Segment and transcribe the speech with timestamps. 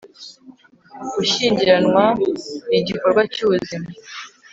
[1.15, 2.03] gushyingiranwa
[2.71, 3.87] ni igikorwa cy'ubuzima